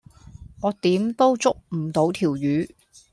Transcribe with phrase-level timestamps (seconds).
[0.63, 2.67] 我點都捉唔到條魚